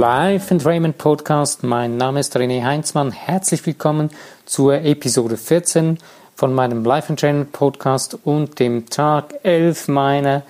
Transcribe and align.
Life 0.00 0.50
and 0.50 0.64
Raymond 0.64 0.96
Podcast. 0.96 1.62
Mein 1.62 1.98
Name 1.98 2.20
ist 2.20 2.34
René 2.34 2.64
Heinzmann. 2.64 3.12
Herzlich 3.12 3.66
willkommen 3.66 4.08
zur 4.46 4.76
Episode 4.76 5.36
14 5.36 5.98
von 6.34 6.54
meinem 6.54 6.86
Life 6.86 7.10
and 7.10 7.22
Raymond 7.22 7.52
Podcast 7.52 8.16
und 8.24 8.58
dem 8.60 8.88
Tag 8.88 9.34
11 9.42 9.88
meiner 9.88 10.42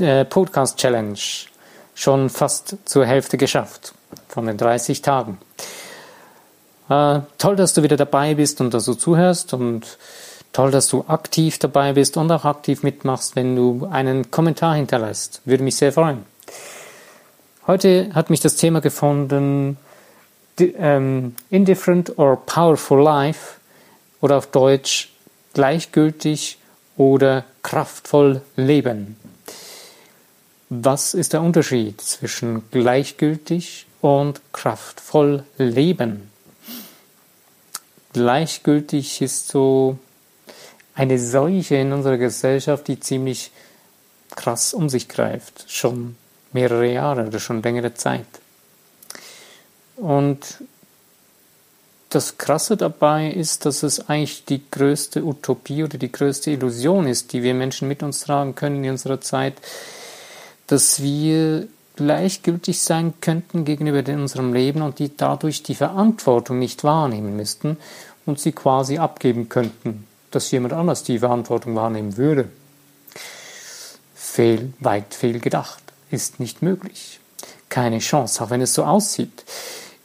äh, 0.00 0.24
Podcast 0.24 0.76
Challenge. 0.76 1.16
Schon 1.94 2.28
fast 2.28 2.78
zur 2.84 3.06
Hälfte 3.06 3.36
geschafft 3.36 3.94
von 4.26 4.46
den 4.46 4.56
30 4.56 5.02
Tagen. 5.02 5.38
Äh, 6.88 7.20
toll, 7.38 7.54
dass 7.54 7.74
du 7.74 7.84
wieder 7.84 7.96
dabei 7.96 8.34
bist 8.34 8.60
und 8.60 8.74
dass 8.74 8.86
du 8.86 8.94
zuhörst 8.94 9.54
und 9.54 9.98
toll, 10.52 10.72
dass 10.72 10.88
du 10.88 11.04
aktiv 11.06 11.60
dabei 11.60 11.92
bist 11.92 12.16
und 12.16 12.28
auch 12.32 12.44
aktiv 12.44 12.82
mitmachst, 12.82 13.36
wenn 13.36 13.54
du 13.54 13.86
einen 13.88 14.32
Kommentar 14.32 14.74
hinterlässt. 14.74 15.42
Würde 15.44 15.62
mich 15.62 15.76
sehr 15.76 15.92
freuen. 15.92 16.33
Heute 17.66 18.10
hat 18.12 18.28
mich 18.28 18.40
das 18.40 18.56
Thema 18.56 18.82
gefunden, 18.82 19.78
ähm, 20.58 21.34
Indifferent 21.48 22.18
or 22.18 22.44
Powerful 22.44 23.02
Life 23.02 23.58
oder 24.20 24.36
auf 24.36 24.48
Deutsch 24.48 25.10
gleichgültig 25.54 26.58
oder 26.98 27.46
kraftvoll 27.62 28.42
leben. 28.56 29.16
Was 30.68 31.14
ist 31.14 31.32
der 31.32 31.40
Unterschied 31.40 32.02
zwischen 32.02 32.70
gleichgültig 32.70 33.86
und 34.02 34.42
kraftvoll 34.52 35.44
leben? 35.56 36.30
Gleichgültig 38.12 39.22
ist 39.22 39.48
so 39.48 39.98
eine 40.94 41.18
Seuche 41.18 41.76
in 41.76 41.94
unserer 41.94 42.18
Gesellschaft, 42.18 42.88
die 42.88 43.00
ziemlich 43.00 43.52
krass 44.36 44.74
um 44.74 44.90
sich 44.90 45.08
greift, 45.08 45.64
schon 45.68 46.16
mehrere 46.54 46.90
Jahre 46.90 47.26
oder 47.26 47.38
schon 47.38 47.62
längere 47.62 47.92
Zeit. 47.92 48.26
Und 49.96 50.58
das 52.08 52.38
Krasse 52.38 52.76
dabei 52.76 53.30
ist, 53.30 53.66
dass 53.66 53.82
es 53.82 54.08
eigentlich 54.08 54.44
die 54.44 54.62
größte 54.70 55.24
Utopie 55.24 55.82
oder 55.82 55.98
die 55.98 56.12
größte 56.12 56.52
Illusion 56.52 57.06
ist, 57.06 57.32
die 57.32 57.42
wir 57.42 57.54
Menschen 57.54 57.88
mit 57.88 58.02
uns 58.02 58.20
tragen 58.20 58.54
können 58.54 58.84
in 58.84 58.92
unserer 58.92 59.20
Zeit, 59.20 59.54
dass 60.68 61.02
wir 61.02 61.66
gleichgültig 61.96 62.80
sein 62.80 63.14
könnten 63.20 63.64
gegenüber 63.64 64.02
unserem 64.12 64.52
Leben 64.52 64.82
und 64.82 64.98
die 64.98 65.16
dadurch 65.16 65.62
die 65.62 65.74
Verantwortung 65.74 66.58
nicht 66.58 66.84
wahrnehmen 66.84 67.36
müssten 67.36 67.76
und 68.26 68.40
sie 68.40 68.52
quasi 68.52 68.98
abgeben 68.98 69.48
könnten, 69.48 70.06
dass 70.30 70.50
jemand 70.50 70.72
anders 70.72 71.02
die 71.02 71.18
Verantwortung 71.18 71.74
wahrnehmen 71.74 72.16
würde. 72.16 72.48
Fehl, 74.14 74.72
weit 74.80 75.14
fehl 75.14 75.38
gedacht 75.38 75.83
ist 76.14 76.40
nicht 76.40 76.62
möglich. 76.62 77.20
Keine 77.68 77.98
Chance, 77.98 78.42
auch 78.42 78.50
wenn 78.50 78.62
es 78.62 78.72
so 78.72 78.84
aussieht. 78.84 79.44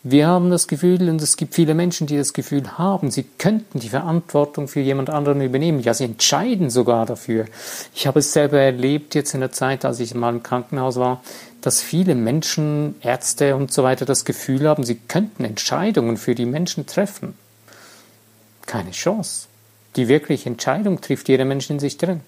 Wir 0.02 0.28
haben 0.28 0.50
das 0.50 0.70
Gefühl, 0.70 1.10
und 1.10 1.22
es 1.22 1.36
gibt 1.36 1.54
viele 1.54 1.74
Menschen, 1.74 2.08
die 2.08 2.16
das 2.16 2.32
Gefühl 2.32 2.78
haben, 2.78 3.12
sie 3.12 3.26
könnten 3.38 3.82
die 3.82 3.90
Verantwortung 3.90 4.70
für 4.70 4.80
jemand 4.80 5.10
anderen 5.10 5.42
übernehmen. 5.42 5.82
Ja, 5.82 5.94
sie 5.94 6.06
entscheiden 6.06 6.70
sogar 6.70 7.06
dafür. 7.06 7.46
Ich 7.94 8.08
habe 8.08 8.20
es 8.20 8.32
selber 8.32 8.60
erlebt 8.60 9.14
jetzt 9.14 9.34
in 9.34 9.42
der 9.42 9.52
Zeit, 9.52 9.84
als 9.84 10.00
ich 10.00 10.16
mal 10.16 10.30
im 10.30 10.42
Krankenhaus 10.42 10.96
war, 10.96 11.22
dass 11.62 11.82
viele 11.82 12.16
Menschen, 12.16 12.96
Ärzte 13.02 13.58
und 13.58 13.74
so 13.74 13.84
weiter 13.84 14.06
das 14.06 14.24
Gefühl 14.24 14.70
haben, 14.70 14.86
sie 14.86 14.96
könnten 14.96 15.44
Entscheidungen 15.44 16.16
für 16.16 16.34
die 16.34 16.46
Menschen 16.46 16.86
treffen. 16.86 17.36
Keine 18.66 18.92
Chance. 18.92 19.48
Die 19.98 20.08
wirkliche 20.08 20.48
Entscheidung 20.48 21.02
trifft 21.02 21.28
jeder 21.28 21.44
Mensch 21.44 21.70
in 21.70 21.80
sich 21.80 21.98
drin. 21.98 22.22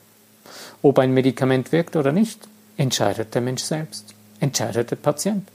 Ob 0.82 1.00
ein 1.00 1.14
Medikament 1.14 1.72
wirkt 1.72 1.96
oder 1.96 2.12
nicht, 2.12 2.50
entscheidet 2.82 3.34
der 3.36 3.42
Mensch 3.42 3.62
selbst, 3.62 4.16
entscheidet 4.40 4.90
der 4.90 4.96
Patient. 4.96 5.48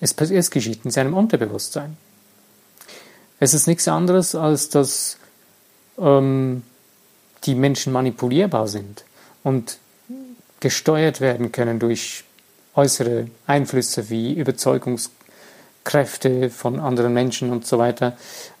Es, 0.00 0.12
es 0.12 0.52
geschieht 0.52 0.84
in 0.84 0.92
seinem 0.92 1.14
Unterbewusstsein. 1.14 1.96
Es 3.40 3.54
ist 3.54 3.66
nichts 3.66 3.88
anderes, 3.88 4.36
als 4.36 4.68
dass 4.68 5.18
ähm, 5.98 6.62
die 7.44 7.56
Menschen 7.56 7.92
manipulierbar 7.92 8.68
sind 8.68 9.02
und 9.42 9.78
gesteuert 10.60 11.20
werden 11.20 11.50
können 11.50 11.80
durch 11.80 12.22
äußere 12.74 13.26
Einflüsse 13.48 14.08
wie 14.08 14.34
Überzeugungskräfte 14.34 16.50
von 16.50 16.78
anderen 16.78 17.14
Menschen 17.14 17.50
und 17.50 17.66
so 17.66 17.78
weiter. 17.78 18.16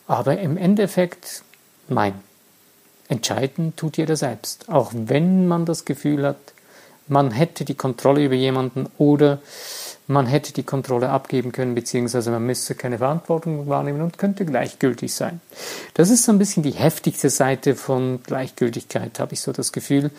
Aber 0.08 0.36
im 0.38 0.56
Endeffekt, 0.56 1.44
nein. 1.88 2.14
Entscheiden 3.06 3.76
tut 3.76 3.96
jeder 3.96 4.16
selbst. 4.16 4.68
Auch 4.68 4.90
wenn 4.92 5.46
man 5.48 5.64
das 5.64 5.84
Gefühl 5.84 6.26
hat, 6.26 6.36
man 7.08 7.30
hätte 7.30 7.64
die 7.64 7.74
Kontrolle 7.74 8.24
über 8.24 8.34
jemanden 8.34 8.86
oder 8.98 9.40
man 10.06 10.26
hätte 10.26 10.52
die 10.52 10.62
Kontrolle 10.62 11.10
abgeben 11.10 11.52
können, 11.52 11.74
beziehungsweise 11.74 12.30
man 12.30 12.44
müsste 12.44 12.74
keine 12.74 12.98
Verantwortung 12.98 13.68
wahrnehmen 13.68 14.00
und 14.00 14.16
könnte 14.16 14.46
gleichgültig 14.46 15.12
sein. 15.14 15.40
Das 15.94 16.08
ist 16.08 16.24
so 16.24 16.32
ein 16.32 16.38
bisschen 16.38 16.62
die 16.62 16.72
heftigste 16.72 17.28
Seite 17.28 17.76
von 17.76 18.22
Gleichgültigkeit, 18.22 19.20
habe 19.20 19.34
ich 19.34 19.42
so 19.42 19.52
das 19.52 19.72
Gefühl. 19.72 20.10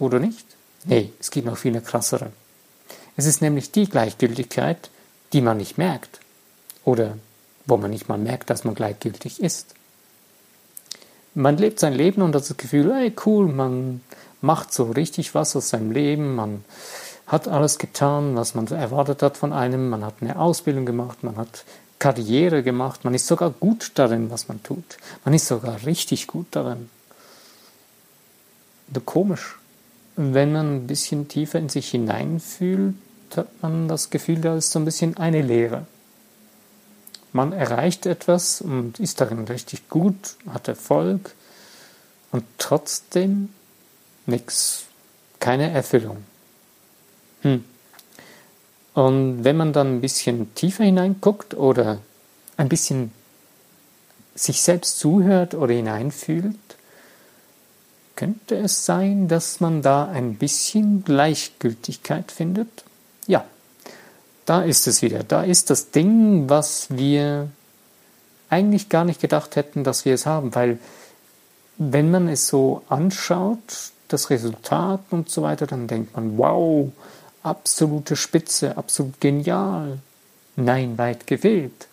Oder 0.00 0.18
nicht? 0.18 0.44
Nee, 0.84 1.12
es 1.20 1.30
gibt 1.30 1.46
noch 1.46 1.56
viel 1.56 1.80
krassere. 1.80 2.32
Es 3.16 3.26
ist 3.26 3.40
nämlich 3.40 3.70
die 3.70 3.88
Gleichgültigkeit, 3.88 4.90
die 5.32 5.40
man 5.40 5.58
nicht 5.58 5.78
merkt. 5.78 6.20
Oder 6.84 7.16
wo 7.66 7.76
man 7.76 7.90
nicht 7.90 8.08
mal 8.08 8.18
merkt, 8.18 8.50
dass 8.50 8.64
man 8.64 8.74
gleichgültig 8.74 9.40
ist. 9.40 9.74
Man 11.34 11.56
lebt 11.56 11.80
sein 11.80 11.94
Leben 11.94 12.22
und 12.22 12.34
hat 12.34 12.42
das 12.42 12.56
Gefühl, 12.56 12.92
hey 12.94 13.12
cool, 13.24 13.48
man 13.48 14.00
macht 14.44 14.72
so 14.72 14.84
richtig 14.84 15.34
was 15.34 15.56
aus 15.56 15.70
seinem 15.70 15.90
Leben, 15.90 16.34
man 16.34 16.64
hat 17.26 17.48
alles 17.48 17.78
getan, 17.78 18.36
was 18.36 18.54
man 18.54 18.66
erwartet 18.68 19.22
hat 19.22 19.36
von 19.36 19.52
einem, 19.52 19.88
man 19.88 20.04
hat 20.04 20.16
eine 20.20 20.38
Ausbildung 20.38 20.84
gemacht, 20.84 21.24
man 21.24 21.36
hat 21.36 21.64
Karriere 21.98 22.62
gemacht, 22.62 23.04
man 23.04 23.14
ist 23.14 23.26
sogar 23.26 23.50
gut 23.50 23.92
darin, 23.94 24.30
was 24.30 24.48
man 24.48 24.62
tut. 24.62 24.98
Man 25.24 25.32
ist 25.32 25.46
sogar 25.46 25.86
richtig 25.86 26.26
gut 26.26 26.46
darin. 26.50 26.90
Komisch. 29.06 29.56
Wenn 30.16 30.52
man 30.52 30.76
ein 30.76 30.86
bisschen 30.86 31.26
tiefer 31.26 31.58
in 31.58 31.70
sich 31.70 31.90
hineinfühlt, 31.90 32.94
hat 33.34 33.48
man 33.62 33.88
das 33.88 34.10
Gefühl, 34.10 34.40
da 34.40 34.56
ist 34.56 34.70
so 34.70 34.78
ein 34.78 34.84
bisschen 34.84 35.16
eine 35.16 35.42
Leere. 35.42 35.86
Man 37.32 37.52
erreicht 37.52 38.06
etwas 38.06 38.60
und 38.60 39.00
ist 39.00 39.20
darin 39.20 39.44
richtig 39.44 39.88
gut, 39.88 40.36
hat 40.52 40.68
Erfolg 40.68 41.34
und 42.30 42.44
trotzdem 42.58 43.48
nichts, 44.26 44.84
keine 45.40 45.70
Erfüllung. 45.70 46.24
Hm. 47.42 47.64
Und 48.94 49.44
wenn 49.44 49.56
man 49.56 49.72
dann 49.72 49.96
ein 49.96 50.00
bisschen 50.00 50.54
tiefer 50.54 50.84
hineinguckt 50.84 51.54
oder 51.54 51.98
ein 52.56 52.68
bisschen 52.68 53.12
sich 54.34 54.62
selbst 54.62 54.98
zuhört 54.98 55.54
oder 55.54 55.74
hineinfühlt, 55.74 56.56
könnte 58.16 58.56
es 58.56 58.84
sein, 58.84 59.26
dass 59.26 59.60
man 59.60 59.82
da 59.82 60.06
ein 60.06 60.36
bisschen 60.36 61.04
Gleichgültigkeit 61.04 62.30
findet? 62.30 62.84
Ja, 63.26 63.44
da 64.44 64.62
ist 64.62 64.86
es 64.86 65.02
wieder. 65.02 65.24
Da 65.24 65.42
ist 65.42 65.70
das 65.70 65.90
Ding, 65.90 66.48
was 66.48 66.86
wir 66.90 67.48
eigentlich 68.50 68.88
gar 68.88 69.04
nicht 69.04 69.20
gedacht 69.20 69.56
hätten, 69.56 69.82
dass 69.82 70.04
wir 70.04 70.14
es 70.14 70.26
haben, 70.26 70.54
weil 70.54 70.78
wenn 71.76 72.10
man 72.10 72.28
es 72.28 72.46
so 72.46 72.82
anschaut, 72.88 73.90
das 74.08 74.30
Resultat 74.30 75.00
und 75.10 75.30
so 75.30 75.42
weiter, 75.42 75.66
dann 75.66 75.86
denkt 75.86 76.14
man, 76.16 76.36
wow, 76.38 76.90
absolute 77.42 78.16
Spitze, 78.16 78.76
absolut 78.76 79.20
genial. 79.20 79.98
Nein, 80.56 80.98
weit 80.98 81.26
gewählt. 81.26 81.88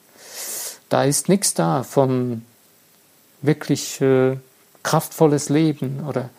Da 0.90 1.04
ist 1.04 1.30
nichts 1.30 1.54
da 1.54 1.84
von 1.84 2.44
wirklich 3.42 4.02
äh, 4.02 4.38
kraftvolles 4.84 5.50
Leben 5.50 6.06
oder 6.08 6.30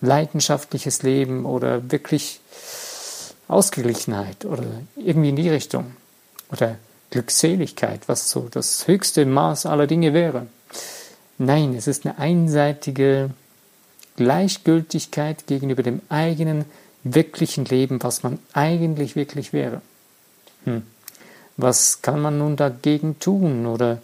leidenschaftliches 0.00 1.02
Leben 1.02 1.44
oder 1.44 1.90
wirklich 1.90 2.40
Ausgeglichenheit 3.48 4.44
oder 4.44 4.64
irgendwie 4.96 5.30
in 5.30 5.36
die 5.36 5.48
Richtung 5.48 5.96
oder 6.50 6.76
Glückseligkeit, 7.10 8.02
was 8.08 8.30
so 8.30 8.48
das 8.50 8.86
höchste 8.86 9.24
Maß 9.26 9.66
aller 9.66 9.86
Dinge 9.86 10.12
wäre. 10.12 10.46
Nein, 11.38 11.74
es 11.74 11.86
ist 11.86 12.04
eine 12.04 12.18
einseitige 12.18 13.30
Gleichgültigkeit 14.18 15.46
gegenüber 15.46 15.84
dem 15.84 16.02
eigenen 16.08 16.64
wirklichen 17.04 17.64
Leben, 17.64 18.02
was 18.02 18.24
man 18.24 18.40
eigentlich 18.52 19.14
wirklich 19.14 19.52
wäre. 19.52 19.80
Hm. 20.64 20.82
Was 21.56 22.02
kann 22.02 22.20
man 22.20 22.36
nun 22.36 22.56
dagegen 22.56 23.20
tun 23.20 23.64
oder 23.64 23.98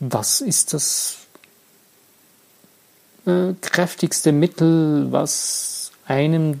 was 0.00 0.40
ist 0.40 0.74
das 0.74 1.18
äh, 3.26 3.52
kräftigste 3.60 4.32
Mittel, 4.32 5.12
was 5.12 5.92
einem 6.04 6.60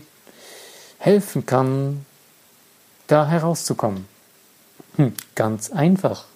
helfen 0.98 1.46
kann, 1.46 2.06
da 3.08 3.26
herauszukommen? 3.26 4.06
Hm. 4.94 5.14
Ganz 5.34 5.72
einfach. 5.72 6.26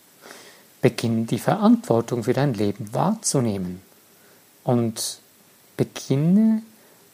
Beginn 0.80 1.28
die 1.28 1.38
Verantwortung 1.38 2.24
für 2.24 2.32
dein 2.32 2.54
Leben 2.54 2.92
wahrzunehmen 2.92 3.80
und 4.64 5.21
beginne 5.82 6.62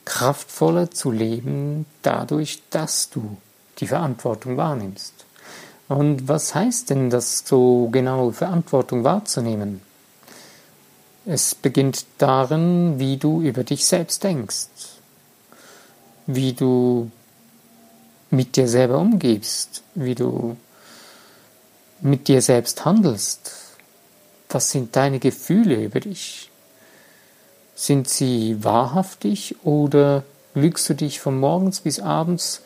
kraftvoller 0.05 0.91
zu 0.91 1.11
leben 1.11 1.87
dadurch, 2.03 2.63
dass 2.69 3.09
du 3.09 3.39
die 3.79 3.87
Verantwortung 3.87 4.59
wahrnimmst. 4.59 5.15
Und 5.89 6.29
was 6.29 6.55
heißt 6.55 6.91
denn 6.91 7.09
das 7.09 7.45
so 7.47 7.89
genau, 7.91 8.31
Verantwortung 8.31 9.05
wahrzunehmen? 9.05 9.81
Es 11.25 11.55
beginnt 11.55 12.05
darin, 12.19 12.99
wie 12.99 13.17
du 13.17 13.41
über 13.41 13.65
dich 13.65 13.87
selbst 13.87 14.23
denkst, 14.23 14.69
wie 16.27 16.53
du 16.53 17.11
mit 18.31 18.57
dir 18.57 18.69
selber 18.69 18.99
umgibst, 18.99 19.83
wie 19.95 20.15
du 20.15 20.57
mit 22.03 22.29
dir 22.29 22.43
selbst 22.43 22.85
handelst. 22.85 23.53
Was 24.51 24.71
sind 24.71 24.95
deine 24.95 25.19
Gefühle 25.21 25.83
über 25.83 26.01
dich? 26.01 26.51
Sind 27.81 28.09
sie 28.09 28.65
wahrhaftig 28.65 29.55
oder 29.63 30.25
lügst 30.53 30.89
du 30.89 30.95
dich 30.95 31.21
von 31.21 31.39
morgens 31.39 31.83
bis 31.83 32.01
abends 32.01 32.63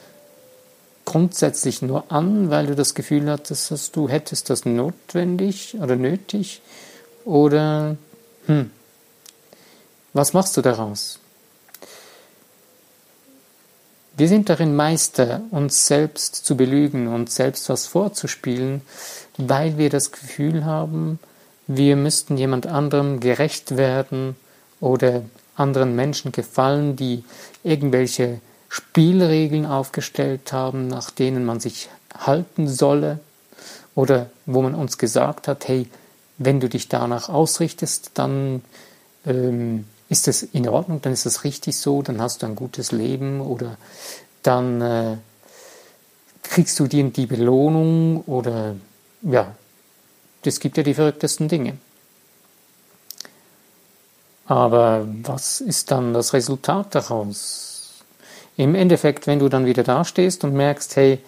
grundsätzlich 1.04 1.82
nur 1.82 2.10
an, 2.10 2.48
weil 2.48 2.68
du 2.68 2.74
das 2.74 2.94
Gefühl 2.94 3.30
hattest, 3.30 3.70
dass 3.70 3.92
du 3.92 4.08
hättest 4.08 4.48
das 4.48 4.64
notwendig 4.64 5.76
oder 5.78 5.96
nötig? 5.96 6.62
Oder 7.26 7.98
hm, 8.46 8.70
was 10.14 10.32
machst 10.32 10.56
du 10.56 10.62
daraus? 10.62 11.18
Wir 14.16 14.28
sind 14.28 14.48
darin 14.48 14.74
Meister, 14.74 15.42
uns 15.50 15.86
selbst 15.86 16.36
zu 16.36 16.56
belügen 16.56 17.08
und 17.08 17.30
selbst 17.30 17.68
was 17.68 17.86
vorzuspielen, 17.86 18.80
weil 19.36 19.76
wir 19.76 19.90
das 19.90 20.10
Gefühl 20.10 20.64
haben, 20.64 21.18
wir 21.66 21.96
müssten 21.96 22.38
jemand 22.38 22.66
anderem 22.66 23.20
gerecht 23.20 23.76
werden 23.76 24.36
oder 24.82 25.22
anderen 25.54 25.94
Menschen 25.96 26.32
gefallen, 26.32 26.96
die 26.96 27.24
irgendwelche 27.62 28.40
Spielregeln 28.68 29.64
aufgestellt 29.64 30.52
haben, 30.52 30.88
nach 30.88 31.10
denen 31.10 31.44
man 31.44 31.60
sich 31.60 31.88
halten 32.18 32.68
solle 32.68 33.20
oder 33.94 34.30
wo 34.44 34.60
man 34.60 34.74
uns 34.74 34.98
gesagt 34.98 35.46
hat, 35.48 35.68
hey, 35.68 35.86
wenn 36.38 36.58
du 36.58 36.68
dich 36.68 36.88
danach 36.88 37.28
ausrichtest, 37.28 38.10
dann 38.14 38.62
ähm, 39.24 39.86
ist 40.08 40.26
es 40.26 40.42
in 40.42 40.68
Ordnung, 40.68 41.00
dann 41.00 41.12
ist 41.12 41.26
es 41.26 41.44
richtig 41.44 41.76
so, 41.76 42.02
dann 42.02 42.20
hast 42.20 42.42
du 42.42 42.46
ein 42.46 42.56
gutes 42.56 42.90
Leben 42.90 43.40
oder 43.40 43.76
dann 44.42 44.80
äh, 44.80 45.16
kriegst 46.42 46.80
du 46.80 46.88
dir 46.88 47.04
die 47.04 47.26
Belohnung 47.26 48.22
oder 48.24 48.74
ja, 49.22 49.54
es 50.44 50.58
gibt 50.58 50.76
ja 50.76 50.82
die 50.82 50.94
verrücktesten 50.94 51.46
Dinge. 51.46 51.78
Aber 54.46 55.06
was 55.22 55.60
ist 55.60 55.90
dann 55.90 56.14
das 56.14 56.32
Resultat 56.32 56.94
daraus? 56.94 58.04
Im 58.56 58.74
Endeffekt, 58.74 59.26
wenn 59.26 59.38
du 59.38 59.48
dann 59.48 59.66
wieder 59.66 59.82
dastehst 59.82 60.44
und 60.44 60.54
merkst, 60.54 60.96
hey, 60.96 61.18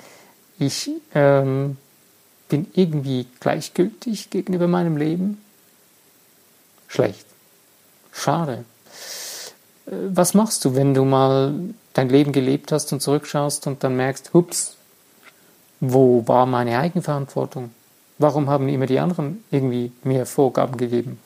ich 0.58 0.90
ähm, 1.14 1.76
bin 2.48 2.66
irgendwie 2.74 3.26
gleichgültig 3.40 4.30
gegenüber 4.30 4.68
meinem 4.68 4.96
Leben, 4.96 5.42
schlecht. 6.88 7.26
Schade. 8.12 8.64
Äh, 9.86 9.90
was 10.12 10.34
machst 10.34 10.64
du, 10.64 10.74
wenn 10.74 10.94
du 10.94 11.04
mal 11.04 11.54
dein 11.92 12.08
Leben 12.08 12.32
gelebt 12.32 12.72
hast 12.72 12.92
und 12.92 13.00
zurückschaust 13.00 13.66
und 13.66 13.82
dann 13.84 13.96
merkst, 13.96 14.32
hups, 14.34 14.76
wo 15.80 16.26
war 16.26 16.46
meine 16.46 16.78
Eigenverantwortung? 16.78 17.70
Warum 18.18 18.48
haben 18.48 18.68
immer 18.68 18.86
die 18.86 19.00
anderen 19.00 19.44
irgendwie 19.50 19.92
mir 20.04 20.26
Vorgaben 20.26 20.76
gegeben? 20.76 21.18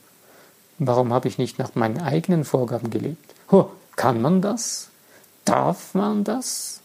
Warum 0.78 1.12
habe 1.12 1.28
ich 1.28 1.38
nicht 1.38 1.58
nach 1.58 1.74
meinen 1.74 2.00
eigenen 2.00 2.44
Vorgaben 2.44 2.90
gelebt? 2.90 3.34
Oh, 3.50 3.66
kann 3.96 4.22
man 4.22 4.40
das? 4.40 4.88
Darf 5.44 5.94
man 5.94 6.24
das? 6.24 6.80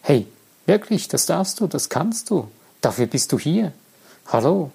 Hey, 0.00 0.26
wirklich, 0.66 1.08
das 1.08 1.26
darfst 1.26 1.60
du, 1.60 1.68
das 1.68 1.88
kannst 1.88 2.30
du. 2.30 2.48
Dafür 2.80 3.06
bist 3.06 3.30
du 3.30 3.38
hier. 3.38 3.72
Hallo. 4.26 4.72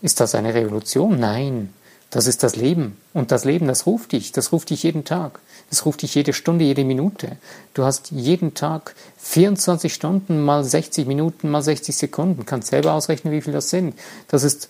Ist 0.00 0.20
das 0.20 0.34
eine 0.34 0.54
Revolution? 0.54 1.20
Nein. 1.20 1.74
Das 2.08 2.26
ist 2.26 2.42
das 2.42 2.56
Leben. 2.56 2.98
Und 3.14 3.30
das 3.30 3.44
Leben, 3.44 3.66
das 3.66 3.86
ruft 3.86 4.12
dich. 4.12 4.32
Das 4.32 4.52
ruft 4.52 4.70
dich 4.70 4.82
jeden 4.82 5.04
Tag. 5.04 5.40
Es 5.70 5.86
ruft 5.86 6.02
dich 6.02 6.14
jede 6.14 6.32
Stunde, 6.32 6.64
jede 6.64 6.84
Minute. 6.84 7.36
Du 7.72 7.84
hast 7.84 8.10
jeden 8.10 8.52
Tag 8.54 8.94
24 9.18 9.92
Stunden 9.92 10.42
mal 10.42 10.62
60 10.62 11.06
Minuten 11.06 11.50
mal 11.50 11.62
60 11.62 11.96
Sekunden. 11.96 12.44
Kannst 12.44 12.68
selber 12.68 12.92
ausrechnen, 12.92 13.32
wie 13.32 13.40
viel 13.40 13.54
das 13.54 13.70
sind. 13.70 13.98
Das 14.28 14.42
ist 14.42 14.68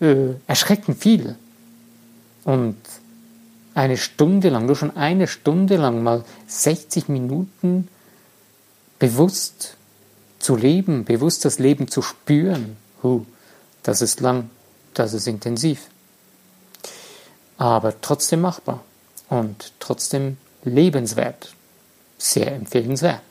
äh, 0.00 0.34
erschreckend 0.46 0.98
viel. 0.98 1.36
Und 2.46 2.76
eine 3.74 3.96
Stunde 3.96 4.50
lang, 4.50 4.66
nur 4.66 4.76
schon 4.76 4.96
eine 4.96 5.26
Stunde 5.26 5.76
lang 5.76 6.04
mal 6.04 6.24
60 6.46 7.08
Minuten 7.08 7.88
bewusst 9.00 9.76
zu 10.38 10.54
leben, 10.54 11.04
bewusst 11.04 11.44
das 11.44 11.58
Leben 11.58 11.88
zu 11.88 12.02
spüren, 12.02 12.76
huh, 13.02 13.26
das 13.82 14.00
ist 14.00 14.20
lang, 14.20 14.48
das 14.94 15.12
ist 15.12 15.26
intensiv. 15.26 15.88
Aber 17.58 18.00
trotzdem 18.00 18.42
machbar 18.42 18.84
und 19.28 19.72
trotzdem 19.80 20.36
lebenswert, 20.62 21.52
sehr 22.16 22.54
empfehlenswert. 22.54 23.22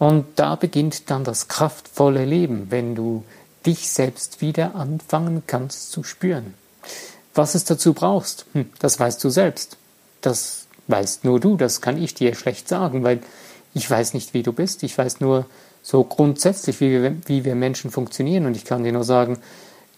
Und 0.00 0.26
da 0.34 0.56
beginnt 0.56 1.10
dann 1.10 1.22
das 1.22 1.46
kraftvolle 1.46 2.24
Leben, 2.24 2.72
wenn 2.72 2.96
du 2.96 3.22
dich 3.64 3.88
selbst 3.88 4.40
wieder 4.40 4.74
anfangen 4.74 5.44
kannst 5.46 5.92
zu 5.92 6.02
spüren. 6.02 6.54
Was 7.36 7.54
es 7.54 7.64
dazu 7.64 7.92
brauchst, 7.92 8.46
hm, 8.52 8.70
das 8.78 8.98
weißt 8.98 9.22
du 9.22 9.30
selbst. 9.30 9.76
Das 10.22 10.66
weißt 10.88 11.24
nur 11.24 11.38
du, 11.38 11.56
das 11.56 11.80
kann 11.80 12.02
ich 12.02 12.14
dir 12.14 12.34
schlecht 12.34 12.68
sagen, 12.68 13.04
weil 13.04 13.20
ich 13.74 13.88
weiß 13.88 14.14
nicht, 14.14 14.32
wie 14.34 14.42
du 14.42 14.52
bist. 14.52 14.82
Ich 14.82 14.96
weiß 14.96 15.20
nur 15.20 15.46
so 15.82 16.02
grundsätzlich, 16.02 16.80
wie 16.80 16.90
wir, 16.90 17.16
wie 17.26 17.44
wir 17.44 17.54
Menschen 17.54 17.90
funktionieren. 17.90 18.46
Und 18.46 18.56
ich 18.56 18.64
kann 18.64 18.84
dir 18.84 18.92
nur 18.92 19.04
sagen, 19.04 19.38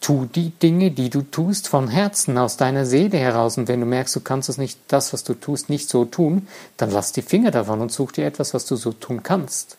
tu 0.00 0.26
die 0.26 0.50
Dinge, 0.50 0.90
die 0.90 1.10
du 1.10 1.22
tust, 1.22 1.68
von 1.68 1.88
Herzen, 1.88 2.38
aus 2.38 2.56
deiner 2.56 2.84
Seele 2.84 3.18
heraus. 3.18 3.56
Und 3.56 3.68
wenn 3.68 3.80
du 3.80 3.86
merkst, 3.86 4.16
du 4.16 4.20
kannst 4.20 4.48
es 4.48 4.58
nicht, 4.58 4.78
das, 4.88 5.12
was 5.12 5.22
du 5.22 5.34
tust, 5.34 5.70
nicht 5.70 5.88
so 5.88 6.04
tun, 6.04 6.48
dann 6.76 6.90
lass 6.90 7.12
die 7.12 7.22
Finger 7.22 7.52
davon 7.52 7.80
und 7.80 7.92
such 7.92 8.12
dir 8.12 8.26
etwas, 8.26 8.52
was 8.52 8.66
du 8.66 8.74
so 8.74 8.92
tun 8.92 9.22
kannst. 9.22 9.76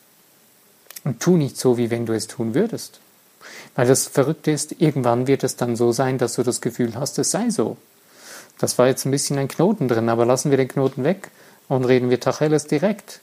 Und 1.04 1.20
tu 1.20 1.38
nicht 1.38 1.58
so, 1.58 1.78
wie 1.78 1.92
wenn 1.92 2.06
du 2.06 2.14
es 2.14 2.28
tun 2.28 2.54
würdest. 2.54 3.00
Weil 3.76 3.88
das 3.88 4.08
Verrückte 4.08 4.52
ist, 4.52 4.80
irgendwann 4.80 5.28
wird 5.28 5.44
es 5.44 5.56
dann 5.56 5.76
so 5.76 5.92
sein, 5.92 6.18
dass 6.18 6.36
du 6.36 6.44
das 6.44 6.62
Gefühl 6.62 6.96
hast, 6.96 7.20
es 7.20 7.32
sei 7.32 7.50
so. 7.50 7.78
Das 8.60 8.78
war 8.78 8.88
jetzt 8.88 9.06
ein 9.06 9.12
bisschen 9.12 9.38
ein 9.38 9.48
Knoten 9.48 9.88
drin, 9.88 10.10
aber 10.10 10.26
lassen 10.26 10.52
wir 10.52 10.58
den 10.58 10.68
Knoten 10.68 11.04
weg 11.04 11.32
und 11.68 11.86
reden 11.86 12.10
wir 12.10 12.20
Tacheles 12.20 12.68
direkt. 12.68 13.22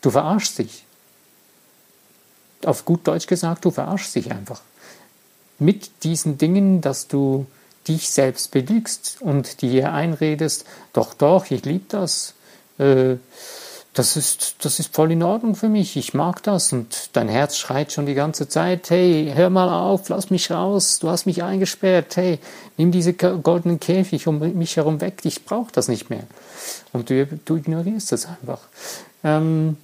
Du 0.00 0.10
verarschst 0.10 0.58
dich. 0.58 0.84
Auf 2.64 2.84
gut 2.84 3.06
Deutsch 3.06 3.26
gesagt, 3.26 3.64
du 3.64 3.70
verarschst 3.70 4.14
dich 4.14 4.30
einfach. 4.30 4.60
Mit 5.58 6.04
diesen 6.04 6.38
Dingen, 6.38 6.80
dass 6.80 7.08
du 7.08 7.46
dich 7.88 8.10
selbst 8.10 8.52
belügst 8.52 9.16
und 9.20 9.62
dir 9.62 9.92
einredest, 9.92 10.64
doch, 10.92 11.14
doch, 11.14 11.50
ich 11.50 11.64
liebe 11.64 11.86
das. 11.88 12.34
Äh, 12.78 13.16
das 13.94 14.16
ist, 14.16 14.64
das 14.64 14.78
ist 14.78 14.94
voll 14.94 15.12
in 15.12 15.22
Ordnung 15.22 15.54
für 15.54 15.68
mich, 15.68 15.96
ich 15.96 16.14
mag 16.14 16.42
das. 16.42 16.72
Und 16.72 17.10
dein 17.12 17.28
Herz 17.28 17.58
schreit 17.58 17.92
schon 17.92 18.06
die 18.06 18.14
ganze 18.14 18.48
Zeit, 18.48 18.88
hey, 18.88 19.32
hör 19.34 19.50
mal 19.50 19.68
auf, 19.68 20.08
lass 20.08 20.30
mich 20.30 20.50
raus, 20.50 20.98
du 20.98 21.10
hast 21.10 21.26
mich 21.26 21.42
eingesperrt, 21.42 22.16
hey, 22.16 22.38
nimm 22.78 22.90
diese 22.90 23.12
goldenen 23.12 23.80
Käfig 23.80 24.26
um 24.26 24.38
mich 24.38 24.76
herum 24.76 25.00
weg, 25.02 25.18
ich 25.24 25.44
brauche 25.44 25.72
das 25.72 25.88
nicht 25.88 26.08
mehr. 26.08 26.24
Und 26.92 27.10
du, 27.10 27.26
du 27.26 27.56
ignorierst 27.56 28.12
das 28.12 28.26
einfach. 28.26 28.60
Ähm, 29.24 29.76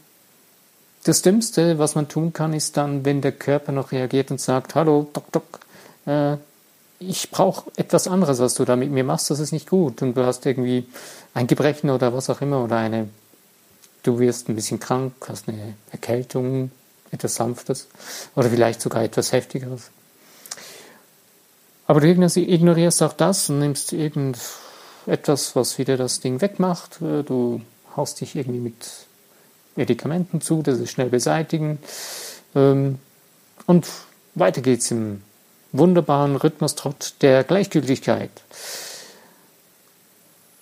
das 1.05 1.21
Dümmste, 1.21 1.79
was 1.79 1.95
man 1.95 2.09
tun 2.09 2.33
kann, 2.33 2.55
ist 2.55 2.77
dann, 2.79 3.05
wenn 3.05 3.21
der 3.21 3.33
Körper 3.33 3.73
noch 3.73 3.93
reagiert 3.93 4.31
und 4.31 4.41
sagt, 4.41 4.75
hallo, 4.75 5.07
Doc, 5.12 5.31
Doc, 5.33 5.61
äh, 6.07 6.37
ich 6.99 7.31
brauche 7.31 7.71
etwas 7.77 8.09
anderes, 8.09 8.38
was 8.41 8.55
du 8.55 8.65
da 8.65 8.75
mit 8.75 8.91
mir 8.91 9.05
machst, 9.05 9.31
das 9.31 9.38
ist 9.38 9.53
nicht 9.53 9.69
gut. 9.69 10.03
Und 10.03 10.17
du 10.17 10.25
hast 10.25 10.47
irgendwie 10.47 10.87
ein 11.35 11.47
Gebrechen 11.47 11.91
oder 11.91 12.12
was 12.12 12.29
auch 12.31 12.41
immer 12.41 12.65
oder 12.65 12.79
eine 12.79 13.09
du 14.09 14.19
wirst 14.19 14.49
ein 14.49 14.55
bisschen 14.55 14.81
krank, 14.81 15.12
hast 15.29 15.49
eine 15.49 15.75
Erkältung, 15.93 16.71
etwas 17.11 17.35
Sanftes 17.35 17.88
oder 18.35 18.49
vielleicht 18.49 18.81
sogar 18.81 19.03
etwas 19.05 19.33
Heftigeres. 19.33 19.91
Aber 21.87 22.00
du 22.00 22.09
ignorierst 22.09 23.03
auch 23.03 23.12
das 23.12 23.50
und 23.50 23.61
nimmst 23.61 23.93
irgendetwas, 23.93 25.55
was 25.55 25.79
wieder 25.79 25.97
das 25.97 26.21
Ding 26.21 26.41
wegmacht. 26.41 27.00
Du 27.00 27.61
haust 27.97 28.21
dich 28.21 28.35
irgendwie 28.35 28.61
mit 28.61 28.88
Medikamenten 29.77 30.41
zu, 30.41 30.62
das 30.62 30.79
ist 30.79 30.91
schnell 30.91 31.09
beseitigen. 31.09 31.79
Ähm, 32.55 32.99
und 33.67 33.87
weiter 34.35 34.61
geht's 34.61 34.91
im 34.91 35.23
wunderbaren 35.73 36.37
Rhythmustrott 36.37 37.15
der 37.21 37.45
Gleichgültigkeit. 37.45 38.31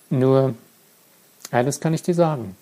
Nur 0.09 0.53
eines 1.51 1.79
kann 1.79 1.93
ich 1.93 2.03
dir 2.03 2.13
sagen. 2.13 2.55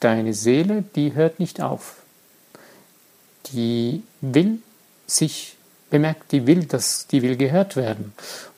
Deine 0.00 0.34
Seele, 0.34 0.84
die 0.94 1.14
hört 1.14 1.40
nicht 1.40 1.60
auf. 1.60 1.96
Die 3.52 4.02
will 4.20 4.58
sich 5.06 5.56
bemerkt, 5.90 6.32
die 6.32 6.46
will, 6.46 6.64
dass 6.64 7.06
die 7.06 7.22
will 7.22 7.36
gehört 7.36 7.76
werden 7.76 8.12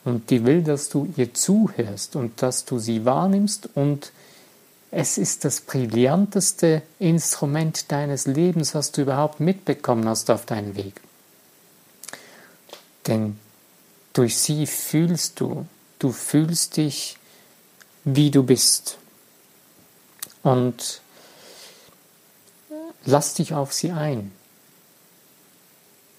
und 0.05 0.31
die 0.31 0.45
will, 0.45 0.63
dass 0.63 0.89
du 0.89 1.13
ihr 1.17 1.33
zuhörst 1.33 2.17
und 2.17 2.43
dass 2.43 2.65
du 2.65 2.79
sie 2.79 3.05
wahrnimmst 3.05 3.69
und 3.75 4.13
es 4.91 5.19
ist 5.19 5.45
das 5.45 5.61
brillanteste 5.61 6.83
Instrument 6.99 7.93
deines 7.93 8.27
Lebens, 8.27 8.75
was 8.75 8.91
du 8.91 9.03
überhaupt 9.03 9.39
mitbekommen 9.39 10.09
hast 10.09 10.31
auf 10.31 10.47
deinem 10.47 10.75
Weg. 10.75 11.01
Denn 13.07 13.39
durch 14.13 14.37
sie 14.37 14.67
fühlst 14.67 15.39
du, 15.39 15.67
du 16.01 16.11
fühlst 16.11 16.77
dich, 16.77 17.17
wie 18.05 18.33
du 18.33 18.43
bist. 18.43 18.99
Und 20.43 21.03
lass 23.05 23.35
dich 23.35 23.55
auf 23.55 23.73
sie 23.73 23.93
ein. 23.93 24.33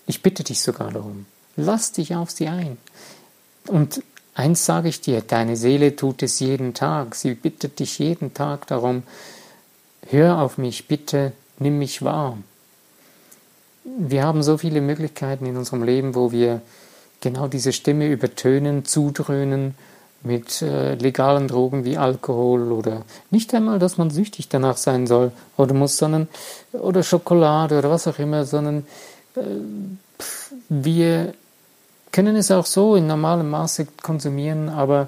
Ich 0.08 0.22
bitte 0.22 0.44
dich 0.44 0.62
sogar 0.62 0.92
darum. 0.92 1.26
Lass 1.56 1.92
dich 1.92 2.16
auf 2.16 2.32
sie 2.32 2.48
ein. 2.48 2.78
Und 3.68 4.04
eins 4.34 4.66
sage 4.66 4.90
ich 4.90 5.02
dir, 5.02 5.22
deine 5.22 5.56
Seele 5.56 5.96
tut 5.96 6.24
es 6.24 6.40
jeden 6.40 6.74
Tag. 6.74 7.16
Sie 7.16 7.34
bittet 7.34 7.80
dich 7.80 8.00
jeden 8.00 8.34
Tag 8.34 8.68
darum, 8.68 9.04
hör 10.10 10.40
auf 10.40 10.58
mich, 10.58 10.88
bitte 10.88 11.34
nimm 11.60 11.78
mich 11.78 12.02
wahr. 12.02 12.38
Wir 13.84 14.24
haben 14.24 14.44
so 14.44 14.58
viele 14.58 14.82
Möglichkeiten 14.82 15.46
in 15.46 15.58
unserem 15.58 15.84
Leben, 15.84 16.16
wo 16.16 16.32
wir 16.32 16.62
genau 17.20 17.48
diese 17.48 17.74
Stimme 17.74 18.08
übertönen, 18.08 18.86
zudröhnen 18.86 19.76
mit 20.24 20.62
äh, 20.62 20.96
legalen 20.96 21.48
Drogen 21.48 21.84
wie 21.84 21.98
Alkohol 21.98 22.72
oder 22.72 23.04
nicht 23.30 23.54
einmal, 23.54 23.80
dass 23.80 23.98
man 23.98 24.12
süchtig 24.12 24.50
danach 24.50 24.78
sein 24.78 25.08
soll 25.08 25.32
oder 25.58 25.74
muss, 25.74 25.98
sondern 25.98 26.28
oder 26.74 27.04
Schokolade 27.04 27.78
oder 27.78 27.90
was 27.90 28.08
auch 28.08 28.20
immer, 28.20 28.46
sondern 28.46 28.86
äh, 29.36 29.42
wir 30.70 31.34
können 32.12 32.36
es 32.36 32.52
auch 32.52 32.66
so 32.66 32.96
in 32.96 33.08
normalem 33.08 33.50
Maße 33.50 33.88
konsumieren, 34.02 34.70
aber 34.70 35.08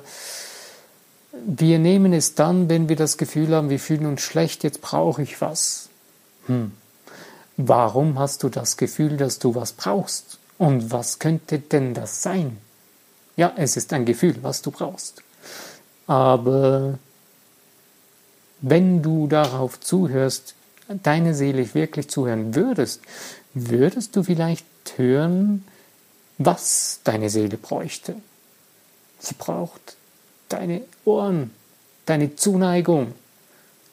wir 1.46 1.80
nehmen 1.80 2.14
es 2.14 2.36
dann, 2.36 2.70
wenn 2.70 2.90
wir 2.90 2.96
das 2.96 3.18
Gefühl 3.18 3.56
haben, 3.56 3.70
wir 3.70 3.80
fühlen 3.80 4.06
uns 4.06 4.22
schlecht, 4.22 4.64
jetzt 4.64 4.82
brauche 4.82 5.22
ich 5.22 5.42
was. 5.42 5.90
Hm. 6.48 6.72
Warum 7.58 8.18
hast 8.18 8.44
du 8.44 8.50
das 8.50 8.78
Gefühl, 8.78 9.18
dass 9.18 9.40
du 9.40 9.54
was 9.56 9.74
brauchst? 9.74 10.40
Und 10.58 10.92
was 10.92 11.20
könnte 11.20 11.60
denn 11.60 11.94
das 11.94 12.22
sein? 12.22 12.58
Ja, 13.36 13.54
es 13.56 13.78
ist 13.78 13.94
ein 13.94 14.06
Gefühl, 14.06 14.36
was 14.42 14.62
du 14.62 14.72
brauchst. 14.72 15.24
Aber 16.08 17.00
wenn 18.62 19.02
du 19.02 19.28
darauf 19.28 19.80
zuhörst, 19.80 20.56
deine 20.88 21.34
Seele 21.34 21.74
wirklich 21.74 22.10
zuhören 22.10 22.56
würdest, 22.56 23.02
würdest 23.54 24.16
du 24.16 24.24
vielleicht 24.24 24.66
hören, 24.98 25.66
was 26.38 27.00
deine 27.04 27.30
Seele 27.30 27.58
bräuchte. 27.58 28.16
Sie 29.20 29.36
braucht 29.36 29.96
deine 30.50 30.82
Ohren, 31.06 31.52
deine 32.06 32.36
Zuneigung, 32.36 33.14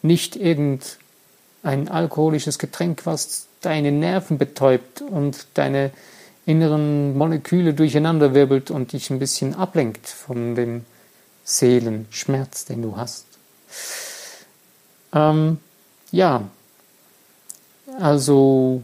nicht 0.03 0.37
irgendein 0.37 1.89
alkoholisches 1.89 2.59
Getränk, 2.59 3.07
was 3.07 3.47
deine 3.61 3.93
Nerven 3.93 4.39
betäubt 4.39 5.03
und 5.03 5.47
deine 5.55 5.91
inneren 6.51 7.17
Moleküle 7.17 7.75
durcheinanderwirbelt 7.75 8.71
und 8.71 8.93
dich 8.93 9.11
ein 9.11 9.19
bisschen 9.19 9.55
ablenkt 9.55 10.09
von 10.09 10.55
dem 10.55 10.85
Seelenschmerz, 11.45 12.65
den 12.65 12.83
du 12.83 12.97
hast. 12.97 13.27
Ähm, 15.13 15.59
ja, 16.11 16.43
also 17.99 18.83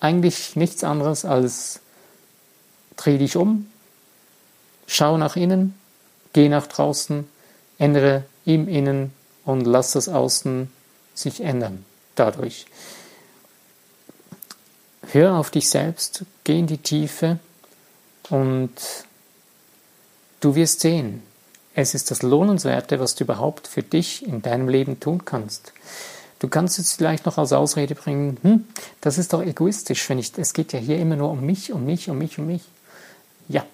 eigentlich 0.00 0.56
nichts 0.56 0.84
anderes 0.84 1.24
als 1.24 1.80
dreh 2.96 3.18
dich 3.18 3.36
um, 3.36 3.70
schau 4.86 5.16
nach 5.16 5.36
innen, 5.36 5.74
geh 6.32 6.48
nach 6.48 6.66
draußen, 6.66 7.26
ändere 7.78 8.24
im 8.44 8.68
Innen 8.68 9.12
und 9.44 9.64
lass 9.66 9.92
das 9.92 10.08
Außen 10.08 10.70
sich 11.14 11.40
ändern 11.40 11.84
dadurch. 12.14 12.66
Hör 15.12 15.34
auf 15.34 15.50
dich 15.50 15.68
selbst, 15.68 16.24
geh 16.44 16.60
in 16.60 16.68
die 16.68 16.78
Tiefe 16.78 17.40
und 18.28 18.70
du 20.38 20.54
wirst 20.54 20.80
sehen, 20.80 21.24
es 21.74 21.94
ist 21.94 22.12
das 22.12 22.22
Lohnenswerte, 22.22 23.00
was 23.00 23.16
du 23.16 23.24
überhaupt 23.24 23.66
für 23.66 23.82
dich 23.82 24.24
in 24.24 24.40
deinem 24.40 24.68
Leben 24.68 25.00
tun 25.00 25.24
kannst. 25.24 25.72
Du 26.38 26.46
kannst 26.46 26.78
jetzt 26.78 26.94
vielleicht 26.94 27.26
noch 27.26 27.38
als 27.38 27.52
Ausrede 27.52 27.96
bringen, 27.96 28.38
hm, 28.42 28.64
das 29.00 29.18
ist 29.18 29.32
doch 29.32 29.42
egoistisch, 29.42 30.08
wenn 30.08 30.20
ich, 30.20 30.32
es 30.36 30.52
geht 30.52 30.72
ja 30.72 30.78
hier 30.78 30.98
immer 30.98 31.16
nur 31.16 31.30
um 31.30 31.44
mich, 31.44 31.72
um 31.72 31.84
mich, 31.84 32.08
um 32.08 32.16
mich, 32.16 32.38
um 32.38 32.46
mich. 32.46 32.62
Ja, 33.48 33.66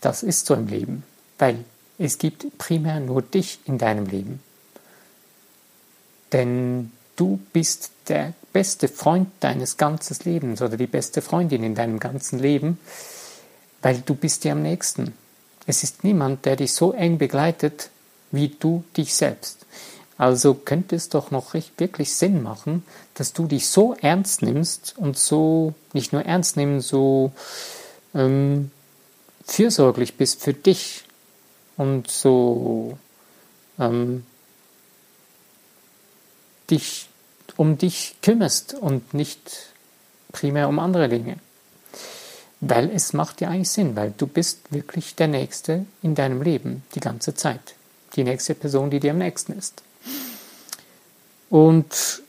das 0.00 0.24
ist 0.24 0.46
so 0.46 0.54
im 0.54 0.66
Leben, 0.66 1.04
weil 1.38 1.64
es 1.98 2.18
gibt 2.18 2.58
primär 2.58 2.98
nur 2.98 3.22
dich 3.22 3.60
in 3.64 3.78
deinem 3.78 4.06
Leben. 4.06 4.42
Denn 6.32 6.90
du 7.20 7.38
bist 7.52 7.90
der 8.08 8.32
beste 8.52 8.88
Freund 8.88 9.28
deines 9.40 9.76
ganzen 9.76 10.16
Lebens 10.24 10.62
oder 10.62 10.78
die 10.78 10.86
beste 10.86 11.20
Freundin 11.20 11.62
in 11.62 11.74
deinem 11.74 12.00
ganzen 12.00 12.38
Leben, 12.38 12.78
weil 13.82 13.98
du 13.98 14.14
bist 14.14 14.44
dir 14.44 14.52
am 14.52 14.62
nächsten. 14.62 15.12
Es 15.66 15.84
ist 15.84 16.02
niemand, 16.02 16.46
der 16.46 16.56
dich 16.56 16.72
so 16.72 16.92
eng 16.92 17.18
begleitet 17.18 17.90
wie 18.30 18.48
du 18.48 18.84
dich 18.96 19.14
selbst. 19.14 19.66
Also 20.16 20.54
könnte 20.54 20.96
es 20.96 21.10
doch 21.10 21.30
noch 21.30 21.54
wirklich 21.54 22.14
Sinn 22.14 22.42
machen, 22.42 22.84
dass 23.14 23.32
du 23.32 23.46
dich 23.46 23.68
so 23.68 23.94
ernst 24.00 24.42
nimmst 24.42 24.94
und 24.96 25.18
so 25.18 25.74
nicht 25.92 26.12
nur 26.12 26.24
ernst 26.24 26.56
nehmen, 26.56 26.80
so 26.80 27.32
ähm, 28.14 28.70
fürsorglich 29.44 30.16
bist 30.16 30.42
für 30.42 30.54
dich 30.54 31.04
und 31.76 32.10
so 32.10 32.98
ähm, 33.78 34.24
dich 36.70 37.09
um 37.56 37.78
dich 37.78 38.16
kümmerst 38.22 38.74
und 38.74 39.14
nicht 39.14 39.70
primär 40.32 40.68
um 40.68 40.78
andere 40.78 41.08
Dinge. 41.08 41.36
Weil 42.60 42.90
es 42.90 43.12
macht 43.12 43.40
ja 43.40 43.48
eigentlich 43.48 43.70
Sinn, 43.70 43.96
weil 43.96 44.12
du 44.16 44.26
bist 44.26 44.72
wirklich 44.72 45.14
der 45.14 45.28
Nächste 45.28 45.86
in 46.02 46.14
deinem 46.14 46.42
Leben 46.42 46.82
die 46.94 47.00
ganze 47.00 47.34
Zeit. 47.34 47.74
Die 48.16 48.24
nächste 48.24 48.54
Person, 48.54 48.90
die 48.90 49.00
dir 49.00 49.12
am 49.12 49.18
nächsten 49.18 49.52
ist. 49.52 49.82
Und 51.48 52.22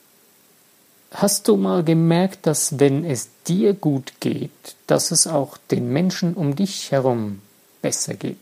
hast 1.12 1.48
du 1.48 1.58
mal 1.58 1.84
gemerkt, 1.84 2.48
dass 2.48 2.80
wenn 2.80 3.04
es 3.04 3.30
dir 3.48 3.74
gut 3.74 4.14
geht, 4.20 4.76
dass 4.88 5.12
es 5.12 5.28
auch 5.28 5.58
den 5.58 5.92
Menschen 5.92 6.34
um 6.34 6.56
dich 6.56 6.92
herum 6.92 7.42
besser 7.82 8.14
geht? 8.14 8.38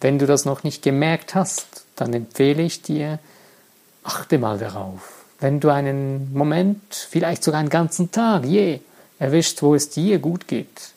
Wenn 0.00 0.18
du 0.18 0.26
das 0.26 0.44
noch 0.44 0.64
nicht 0.64 0.82
gemerkt 0.82 1.34
hast, 1.36 1.84
dann 1.94 2.12
empfehle 2.12 2.62
ich 2.62 2.82
dir, 2.82 3.20
achte 4.02 4.38
mal 4.38 4.58
darauf 4.58 5.21
wenn 5.42 5.58
du 5.58 5.70
einen 5.70 6.32
Moment, 6.32 6.94
vielleicht 6.94 7.42
sogar 7.42 7.60
einen 7.60 7.68
ganzen 7.68 8.12
Tag, 8.12 8.44
je, 8.44 8.80
erwischt, 9.18 9.62
wo 9.62 9.74
es 9.74 9.90
dir 9.90 10.18
gut 10.18 10.46
geht, 10.46 10.92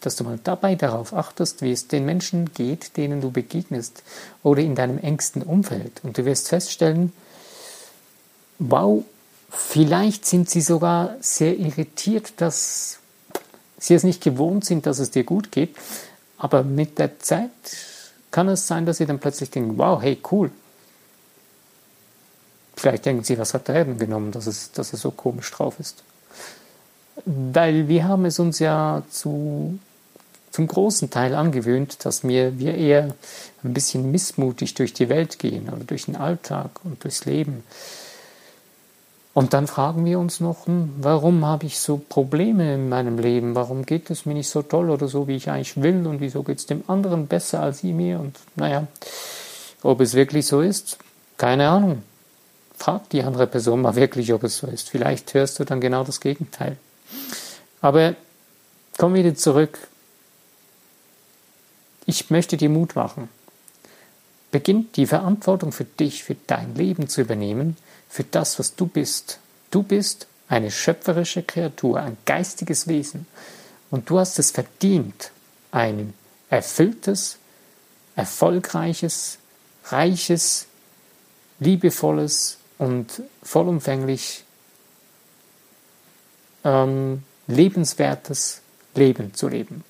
dass 0.00 0.16
du 0.16 0.24
mal 0.24 0.38
dabei 0.42 0.74
darauf 0.74 1.12
achtest, 1.12 1.60
wie 1.60 1.72
es 1.72 1.86
den 1.86 2.04
Menschen 2.04 2.52
geht, 2.54 2.96
denen 2.96 3.20
du 3.20 3.30
begegnest 3.30 4.02
oder 4.42 4.62
in 4.62 4.74
deinem 4.74 4.98
engsten 4.98 5.42
Umfeld. 5.42 6.00
Und 6.02 6.16
du 6.16 6.24
wirst 6.24 6.48
feststellen, 6.48 7.12
wow, 8.58 9.04
vielleicht 9.50 10.24
sind 10.24 10.48
sie 10.48 10.60
sogar 10.62 11.16
sehr 11.20 11.58
irritiert, 11.58 12.32
dass 12.38 12.98
sie 13.78 13.94
es 13.94 14.02
nicht 14.02 14.22
gewohnt 14.22 14.64
sind, 14.64 14.86
dass 14.86 14.98
es 14.98 15.10
dir 15.10 15.24
gut 15.24 15.52
geht. 15.52 15.76
Aber 16.38 16.62
mit 16.62 16.98
der 16.98 17.18
Zeit 17.18 17.50
kann 18.30 18.48
es 18.48 18.66
sein, 18.66 18.86
dass 18.86 18.98
sie 18.98 19.06
dann 19.06 19.18
plötzlich 19.18 19.50
denken, 19.50 19.76
wow, 19.76 20.00
hey, 20.00 20.18
cool, 20.30 20.50
Vielleicht 22.78 23.06
denken 23.06 23.24
Sie, 23.24 23.36
was 23.38 23.54
hat 23.54 23.66
der 23.66 23.84
denn 23.84 23.98
genommen, 23.98 24.30
dass 24.30 24.46
es, 24.46 24.70
dass 24.70 24.92
es 24.92 25.00
so 25.00 25.10
komisch 25.10 25.50
drauf 25.50 25.80
ist. 25.80 26.04
Weil 27.24 27.88
wir 27.88 28.06
haben 28.06 28.24
es 28.24 28.38
uns 28.38 28.60
ja 28.60 29.02
zu, 29.10 29.80
zum 30.52 30.68
großen 30.68 31.10
Teil 31.10 31.34
angewöhnt, 31.34 32.04
dass 32.04 32.22
wir, 32.22 32.56
wir 32.60 32.76
eher 32.76 33.14
ein 33.64 33.74
bisschen 33.74 34.12
missmutig 34.12 34.74
durch 34.74 34.94
die 34.94 35.08
Welt 35.08 35.40
gehen 35.40 35.68
oder 35.68 35.82
durch 35.82 36.04
den 36.04 36.14
Alltag 36.14 36.70
und 36.84 37.02
durchs 37.02 37.24
Leben. 37.24 37.64
Und 39.34 39.54
dann 39.54 39.66
fragen 39.66 40.04
wir 40.04 40.20
uns 40.20 40.38
noch, 40.38 40.66
hm, 40.66 40.94
warum 41.00 41.44
habe 41.44 41.66
ich 41.66 41.80
so 41.80 41.96
Probleme 41.96 42.74
in 42.74 42.88
meinem 42.88 43.18
Leben? 43.18 43.56
Warum 43.56 43.86
geht 43.86 44.08
es 44.08 44.24
mir 44.24 44.34
nicht 44.34 44.50
so 44.50 44.62
toll 44.62 44.90
oder 44.90 45.08
so, 45.08 45.26
wie 45.26 45.34
ich 45.34 45.50
eigentlich 45.50 45.82
will? 45.82 46.06
Und 46.06 46.20
wieso 46.20 46.44
geht 46.44 46.58
es 46.58 46.66
dem 46.66 46.84
anderen 46.86 47.26
besser 47.26 47.60
als 47.60 47.82
mir? 47.82 48.20
Und 48.20 48.36
naja, 48.54 48.86
ob 49.82 50.00
es 50.00 50.14
wirklich 50.14 50.46
so 50.46 50.60
ist, 50.60 50.98
keine 51.38 51.68
Ahnung 51.68 52.02
frag 52.78 53.10
die 53.10 53.22
andere 53.22 53.46
Person 53.46 53.82
mal 53.82 53.96
wirklich, 53.96 54.32
ob 54.32 54.44
es 54.44 54.58
so 54.58 54.66
ist. 54.68 54.88
Vielleicht 54.88 55.34
hörst 55.34 55.58
du 55.58 55.64
dann 55.64 55.80
genau 55.80 56.04
das 56.04 56.20
Gegenteil. 56.20 56.76
Aber 57.80 58.14
komm 58.96 59.14
wieder 59.14 59.34
zurück. 59.34 59.78
Ich 62.06 62.30
möchte 62.30 62.56
dir 62.56 62.68
Mut 62.68 62.94
machen. 62.94 63.28
Beginn 64.50 64.90
die 64.94 65.06
Verantwortung 65.06 65.72
für 65.72 65.84
dich, 65.84 66.24
für 66.24 66.36
dein 66.46 66.74
Leben 66.74 67.08
zu 67.08 67.20
übernehmen, 67.20 67.76
für 68.08 68.24
das, 68.24 68.58
was 68.58 68.76
du 68.76 68.86
bist. 68.86 69.40
Du 69.70 69.82
bist 69.82 70.26
eine 70.48 70.70
schöpferische 70.70 71.42
Kreatur, 71.42 72.00
ein 72.00 72.16
geistiges 72.24 72.88
Wesen. 72.88 73.26
Und 73.90 74.08
du 74.08 74.18
hast 74.18 74.38
es 74.38 74.52
verdient, 74.52 75.32
ein 75.70 76.14
erfülltes, 76.48 77.36
erfolgreiches, 78.16 79.38
reiches, 79.84 80.66
liebevolles 81.60 82.57
und 82.78 83.22
vollumfänglich 83.42 84.44
ähm, 86.64 87.22
lebenswertes 87.46 88.62
Leben 88.94 89.34
zu 89.34 89.48
leben. 89.48 89.84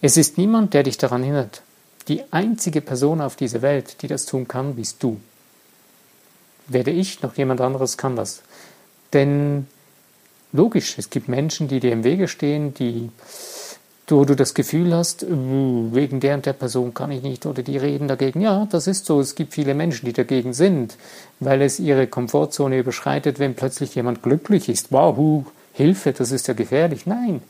Es 0.00 0.16
ist 0.16 0.38
niemand, 0.38 0.74
der 0.74 0.82
dich 0.82 0.98
daran 0.98 1.22
hindert. 1.22 1.62
Die 2.08 2.24
einzige 2.32 2.80
Person 2.80 3.20
auf 3.20 3.36
dieser 3.36 3.62
Welt, 3.62 4.02
die 4.02 4.08
das 4.08 4.26
tun 4.26 4.48
kann, 4.48 4.74
bist 4.74 5.02
du. 5.02 5.20
Werde 6.66 6.90
ich, 6.90 7.22
noch 7.22 7.36
jemand 7.36 7.60
anderes 7.60 7.96
kann 7.96 8.16
das. 8.16 8.42
Denn 9.12 9.66
logisch, 10.52 10.98
es 10.98 11.10
gibt 11.10 11.28
Menschen, 11.28 11.68
die 11.68 11.80
dir 11.80 11.92
im 11.92 12.04
Wege 12.04 12.26
stehen, 12.26 12.74
die 12.74 13.10
wo 14.12 14.24
du 14.24 14.36
das 14.36 14.54
Gefühl 14.54 14.94
hast, 14.94 15.26
wegen 15.28 16.20
der 16.20 16.34
und 16.34 16.46
der 16.46 16.52
Person 16.52 16.94
kann 16.94 17.10
ich 17.10 17.22
nicht 17.22 17.46
oder 17.46 17.62
die 17.62 17.78
reden 17.78 18.08
dagegen. 18.08 18.40
Ja, 18.40 18.66
das 18.70 18.86
ist 18.86 19.06
so. 19.06 19.20
Es 19.20 19.34
gibt 19.34 19.54
viele 19.54 19.74
Menschen, 19.74 20.06
die 20.06 20.12
dagegen 20.12 20.52
sind, 20.54 20.96
weil 21.40 21.62
es 21.62 21.80
ihre 21.80 22.06
Komfortzone 22.06 22.78
überschreitet, 22.78 23.38
wenn 23.38 23.54
plötzlich 23.54 23.94
jemand 23.94 24.22
glücklich 24.22 24.68
ist. 24.68 24.92
Wow, 24.92 25.44
Hilfe, 25.74 26.12
das 26.12 26.32
ist 26.32 26.48
ja 26.48 26.54
gefährlich. 26.54 27.06
Nein, 27.06 27.40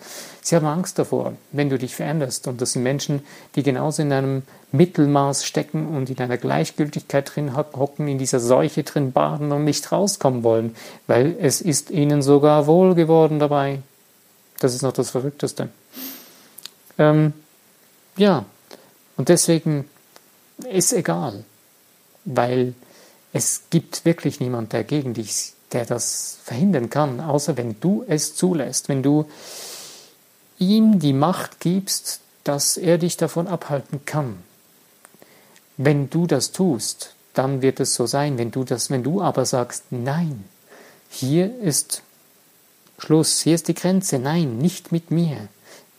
sie 0.43 0.55
haben 0.55 0.67
Angst 0.67 0.99
davor, 0.99 1.33
wenn 1.51 1.69
du 1.69 1.77
dich 1.77 1.97
veränderst. 1.97 2.47
Und 2.47 2.61
das 2.61 2.73
sind 2.73 2.85
Menschen, 2.85 3.23
die 3.57 3.65
genauso 3.65 4.03
in 4.03 4.13
einem 4.13 4.43
Mittelmaß 4.71 5.45
stecken 5.45 5.89
und 5.89 6.09
in 6.09 6.19
einer 6.19 6.37
Gleichgültigkeit 6.37 7.35
drin 7.35 7.57
hocken, 7.57 8.07
in 8.07 8.19
dieser 8.19 8.39
Seuche 8.39 8.85
drin 8.85 9.11
baden 9.11 9.51
und 9.51 9.65
nicht 9.65 9.91
rauskommen 9.91 10.45
wollen, 10.45 10.77
weil 11.09 11.35
es 11.41 11.61
ist 11.61 11.91
ihnen 11.91 12.23
sogar 12.23 12.69
wohl 12.69 12.95
geworden 12.95 13.41
dabei. 13.41 13.81
Das 14.61 14.73
ist 14.75 14.83
noch 14.83 14.93
das 14.93 15.11
Verrückteste. 15.11 15.69
Ähm, 16.99 17.33
ja, 18.17 18.45
und 19.17 19.29
deswegen 19.29 19.89
ist 20.71 20.93
egal, 20.93 21.45
weil 22.25 22.75
es 23.33 23.63
gibt 23.71 24.05
wirklich 24.05 24.41
niemand, 24.41 24.73
der 24.73 24.85
gegen 24.85 25.15
dich, 25.15 25.55
der 25.73 25.87
das 25.87 26.39
verhindern 26.45 26.91
kann, 26.91 27.21
außer 27.21 27.57
wenn 27.57 27.81
du 27.81 28.05
es 28.07 28.35
zulässt, 28.35 28.89
wenn 28.89 29.03
du 29.03 29.29
ihm 30.59 30.99
die 30.99 31.13
Macht 31.13 31.61
gibst, 31.61 32.21
dass 32.45 32.77
er 32.77 32.99
dich 32.99 33.17
davon 33.17 33.47
abhalten 33.47 34.05
kann. 34.05 34.43
Wenn 35.77 36.11
du 36.11 36.27
das 36.27 36.53
tust, 36.53 37.15
dann 37.35 37.63
wird 37.63 37.81
es 37.81 37.95
so 37.95 38.07
sein. 38.07 38.39
Wenn 38.39 38.51
du 38.51 38.65
das, 38.65 38.91
wenn 38.91 39.03
du 39.03 39.23
aber 39.23 39.47
sagst, 39.47 39.85
nein, 39.91 40.45
hier 41.09 41.59
ist 41.61 42.03
Schluss, 42.99 43.41
hier 43.41 43.55
ist 43.55 43.69
die 43.69 43.75
Grenze, 43.75 44.19
nein, 44.19 44.59
nicht 44.59 44.93
mit 44.93 45.11
mir, 45.11 45.49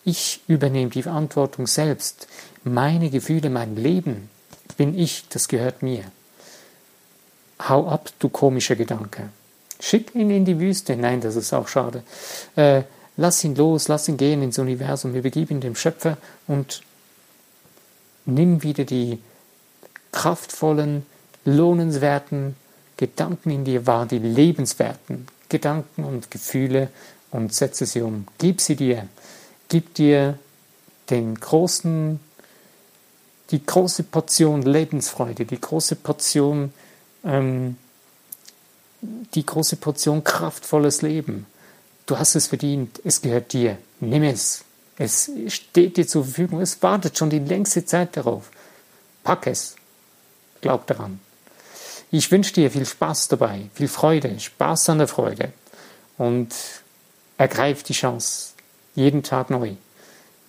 ich 0.06 0.42
übernehme 0.48 0.90
die 0.90 1.04
Verantwortung 1.04 1.68
selbst. 1.68 2.28
Meine 2.64 3.10
Gefühle, 3.10 3.50
mein 3.50 3.76
Leben 3.76 4.30
bin 4.78 4.98
ich, 4.98 5.26
das 5.30 5.48
gehört 5.48 5.82
mir. 5.82 6.04
Hau 7.68 7.88
ab, 7.88 8.10
du 8.20 8.30
komischer 8.30 8.76
Gedanke. 8.76 9.30
Schick 9.80 10.16
ihn 10.16 10.30
in 10.30 10.46
die 10.46 10.60
Wüste. 10.60 10.96
Nein, 10.96 11.22
das 11.22 11.36
ist 11.36 11.54
auch 11.54 11.68
schade. 11.68 12.04
Äh, 12.56 12.84
lass 13.18 13.44
ihn 13.44 13.56
los, 13.56 13.88
lass 13.88 14.08
ihn 14.08 14.18
gehen 14.18 14.42
ins 14.42 14.60
Universum, 14.60 15.16
übergib 15.16 15.52
ihn 15.52 15.62
dem 15.62 15.76
Schöpfer 15.76 16.18
und 16.48 16.82
nimm 18.26 18.64
wieder 18.64 18.86
die 18.86 19.20
kraftvollen, 20.12 21.06
lohnenswerten 21.46 22.56
Gedanken 22.98 23.50
in 23.50 23.66
dir 23.66 23.86
wahr, 23.88 24.06
die 24.06 24.20
lebenswerten 24.20 25.28
Gedanken 25.50 26.04
und 26.04 26.32
Gefühle 26.32 26.90
und 27.32 27.54
setze 27.54 27.86
sie 27.86 28.02
um. 28.02 28.28
Gib 28.38 28.62
sie 28.62 28.76
dir 28.76 29.08
gibt 29.74 29.98
dir 29.98 30.38
den 31.10 31.34
großen, 31.34 32.20
die 33.50 33.66
große 33.66 34.04
Portion 34.04 34.62
Lebensfreude, 34.62 35.46
die 35.46 35.60
große 35.60 35.96
Portion, 35.96 36.72
ähm, 37.24 37.78
die 39.02 39.44
große 39.44 39.78
Portion 39.78 40.24
kraftvolles 40.24 41.02
Leben. 41.02 41.48
Du 42.06 42.20
hast 42.20 42.36
es 42.36 42.46
verdient, 42.46 43.02
es 43.04 43.24
gehört 43.24 43.52
dir. 43.52 43.80
Nimm 44.00 44.22
es. 44.22 44.64
Es 45.00 45.32
steht 45.48 45.98
dir 45.98 46.08
zur 46.08 46.24
Verfügung, 46.24 46.62
es 46.62 46.84
wartet 46.84 47.18
schon 47.18 47.32
die 47.32 47.40
längste 47.40 47.84
Zeit 47.84 48.16
darauf. 48.16 48.52
Pack 49.24 49.48
es. 49.48 49.76
Glaub 50.62 50.86
daran. 50.86 51.20
Ich 52.12 52.30
wünsche 52.30 52.54
dir 52.54 52.70
viel 52.70 52.86
Spaß 52.86 53.30
dabei, 53.30 53.72
viel 53.74 53.88
Freude, 53.88 54.40
Spaß 54.40 54.90
an 54.90 55.00
der 55.00 55.08
Freude 55.08 55.52
und 56.20 56.54
ergreif 57.40 57.82
die 57.82 57.94
Chance 57.94 58.53
jeden 58.96 59.24
Tag 59.24 59.50
neu. 59.50 59.74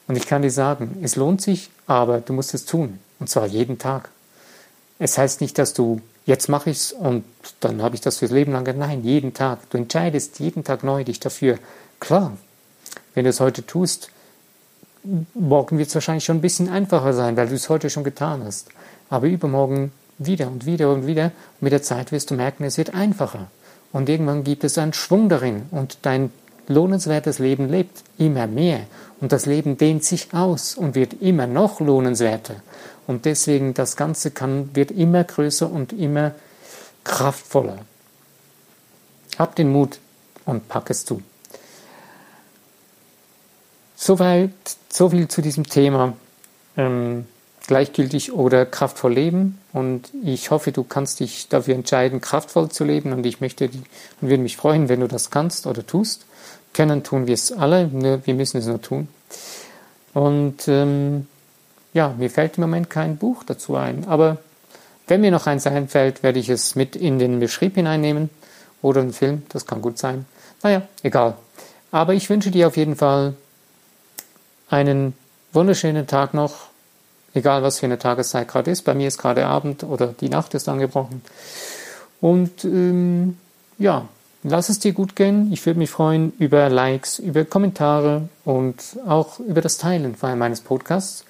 Und 0.07 0.17
ich 0.17 0.27
kann 0.27 0.43
dir 0.43 0.51
sagen, 0.51 0.99
es 1.03 1.17
lohnt 1.17 1.41
sich, 1.41 1.71
aber 1.87 2.21
du 2.21 2.33
musst 2.33 2.55
es 2.55 2.67
tun. 2.67 2.99
Und 3.19 3.29
zwar 3.29 3.47
jeden 3.47 3.79
Tag. 3.79 4.11
Es 4.99 5.19
heißt 5.19 5.41
nicht, 5.41 5.59
dass 5.59 5.73
du 5.73 6.01
jetzt 6.27 6.49
mache 6.49 6.71
ich 6.71 6.79
es 6.79 6.93
und 6.93 7.25
dann 7.61 7.83
habe 7.83 7.95
ich 7.95 8.01
das 8.01 8.19
fürs 8.19 8.31
Leben 8.31 8.53
lang. 8.53 8.65
Nein, 8.79 9.03
jeden 9.03 9.35
Tag. 9.35 9.71
Du 9.71 9.79
entscheidest 9.79 10.41
jeden 10.41 10.65
Tag 10.65 10.85
neu 10.85 11.05
dich 11.05 11.21
dafür. 11.21 11.59
Klar, 12.01 12.37
wenn 13.15 13.25
du 13.25 13.31
es 13.31 13.41
heute 13.41 13.67
tust, 13.67 14.11
morgen 15.35 15.79
wird 15.79 15.89
es 15.89 15.95
wahrscheinlich 15.95 16.25
schon 16.25 16.39
ein 16.39 16.43
bisschen 16.43 16.69
einfacher 16.69 17.13
sein, 17.13 17.37
weil 17.37 17.49
du 17.49 17.55
es 17.55 17.69
heute 17.69 17.91
schon 17.91 18.05
getan 18.05 18.43
hast. 18.45 18.69
Aber 19.11 19.27
übermorgen 19.27 19.93
wieder 20.19 20.49
und 20.49 20.67
wieder 20.67 20.93
und 20.93 21.07
wieder. 21.07 21.25
Und 21.25 21.63
mit 21.63 21.73
der 21.73 21.83
Zeit 21.83 22.13
wirst 22.13 22.31
du 22.31 22.35
merken, 22.35 22.65
es 22.65 22.79
wird 22.79 22.95
einfacher. 22.95 23.49
Und 23.93 24.09
irgendwann 24.09 24.45
gibt 24.45 24.65
es 24.65 24.79
einen 24.79 24.93
Schwung 24.93 25.29
darin 25.29 25.67
und 25.71 25.99
dein 26.03 26.33
lohnenswertes 26.69 27.39
Leben 27.39 27.69
lebt 27.69 28.03
immer 28.19 28.47
mehr 28.47 28.81
und 29.21 29.33
das 29.33 29.47
Leben 29.47 29.77
dehnt 29.77 30.05
sich 30.05 30.33
aus 30.33 30.75
und 30.75 30.95
wird 30.95 31.15
immer 31.23 31.47
noch 31.47 31.81
lohnenswerter. 31.81 32.57
Und 33.07 33.25
deswegen 33.27 33.75
das 33.75 33.97
Ganze 33.97 34.31
kann, 34.31 34.71
wird 34.75 34.91
immer 34.91 35.25
größer 35.25 35.71
und 35.71 35.93
immer 35.93 36.33
kraftvoller. 37.05 37.79
Hab 39.39 39.57
den 39.57 39.71
Mut 39.71 39.99
und 40.47 40.69
pack 40.69 40.91
es 40.91 41.05
zu. 41.05 41.23
Soweit, 43.97 44.53
so 44.89 45.11
viel 45.11 45.29
zu 45.29 45.43
diesem 45.43 45.65
Thema 45.65 46.15
ähm, 46.77 47.27
gleichgültig 47.67 48.33
oder 48.33 48.67
kraftvoll 48.67 49.15
leben. 49.15 49.59
Und 49.73 50.11
ich 50.23 50.51
hoffe, 50.51 50.73
du 50.73 50.85
kannst 50.85 51.21
dich 51.21 51.49
dafür 51.49 51.75
entscheiden, 51.75 52.21
kraftvoll 52.21 52.69
zu 52.71 52.85
leben. 52.85 53.13
Und 53.13 53.25
ich 53.27 53.41
möchte 53.41 53.67
und 53.67 54.29
würde 54.29 54.43
mich 54.43 54.57
freuen, 54.57 54.89
wenn 54.89 55.01
du 55.01 55.09
das 55.09 55.31
kannst 55.31 55.67
oder 55.67 55.87
tust. 55.87 56.27
Können 56.73 57.05
tun 57.05 57.27
wir 57.27 57.35
es 57.35 57.53
alle, 57.53 57.91
wir 58.25 58.35
müssen 58.35 58.59
es 58.59 58.67
nur 58.67 58.83
tun. 58.83 59.09
Und 60.13 60.69
ähm, 60.69 61.27
ja, 61.93 62.15
mir 62.19 62.31
fällt 62.31 62.59
im 62.59 62.63
Moment 62.63 62.91
kein 62.91 63.17
Buch 63.17 63.45
dazu 63.45 63.77
ein, 63.77 64.07
aber 64.07 64.39
wenn 65.07 65.21
mir 65.21 65.31
noch 65.31 65.47
eins 65.47 65.67
einfällt, 65.67 66.23
werde 66.23 66.39
ich 66.39 66.49
es 66.49 66.75
mit 66.75 66.97
in 66.97 67.19
den 67.19 67.41
Beschrieb 67.41 67.75
hineinnehmen 67.75 68.31
oder 68.81 69.01
einen 69.01 69.13
Film, 69.13 69.43
das 69.51 69.67
kann 69.67 69.83
gut 69.83 69.99
sein. 69.99 70.25
Naja, 70.63 70.83
egal. 71.03 71.37
Aber 71.91 72.15
ich 72.15 72.29
wünsche 72.31 72.51
dir 72.51 72.67
auf 72.67 72.77
jeden 72.77 72.97
Fall 72.97 73.35
einen 74.69 75.15
wunderschönen 75.53 76.07
Tag 76.07 76.35
noch, 76.35 76.69
egal 77.35 77.63
was 77.63 77.81
für 77.81 77.87
eine 77.87 77.99
Tageszeit 77.99 78.49
gerade 78.49 78.71
ist. 78.71 78.83
Bei 78.83 78.95
mir 78.95 79.09
ist 79.09 79.19
gerade 79.19 79.47
Abend 79.47 79.85
oder 79.85 80.09
die 80.09 80.29
Nacht 80.29 80.55
ist 80.55 80.69
angebrochen. 80.69 81.23
Und 82.21 82.65
ähm, 82.65 83.37
ja, 83.79 84.09
Lass 84.47 84.69
es 84.69 84.79
dir 84.79 84.93
gut 84.93 85.17
gehen. 85.17 85.51
Ich 85.55 85.65
würde 85.65 85.79
mich 85.79 85.89
freuen 85.89 86.35
über 86.39 86.69
Likes, 86.69 87.19
über 87.19 87.47
Kommentare 87.47 88.29
und 88.45 88.77
auch 89.07 89.41
über 89.41 89.63
das 89.63 89.79
Teilen 89.79 90.17
von 90.17 90.39
meines 90.39 90.61
Podcasts. 90.61 91.25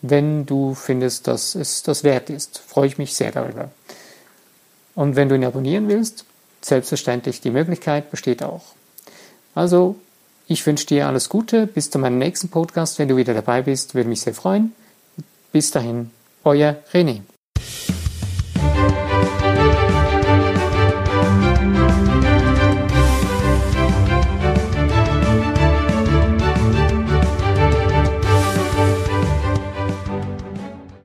Wenn 0.00 0.46
du 0.46 0.74
findest, 0.74 1.26
dass 1.26 1.56
es 1.56 1.82
das 1.82 2.04
wert 2.04 2.30
ist, 2.30 2.60
freue 2.64 2.86
ich 2.86 2.98
mich 2.98 3.14
sehr 3.14 3.32
darüber. 3.32 3.70
Und 4.94 5.16
wenn 5.16 5.28
du 5.28 5.34
ihn 5.34 5.44
abonnieren 5.44 5.88
willst, 5.88 6.24
selbstverständlich 6.60 7.40
die 7.40 7.50
Möglichkeit 7.50 8.12
besteht 8.12 8.44
auch. 8.44 8.62
Also, 9.56 9.96
ich 10.46 10.64
wünsche 10.64 10.86
dir 10.86 11.08
alles 11.08 11.28
Gute. 11.28 11.66
Bis 11.66 11.90
zu 11.90 11.98
meinem 11.98 12.18
nächsten 12.18 12.48
Podcast. 12.48 13.00
Wenn 13.00 13.08
du 13.08 13.16
wieder 13.16 13.34
dabei 13.34 13.62
bist, 13.62 13.96
würde 13.96 14.08
mich 14.08 14.20
sehr 14.20 14.34
freuen. 14.34 14.72
Bis 15.52 15.70
dahin, 15.70 16.10
euer 16.44 16.76
René. 16.94 17.22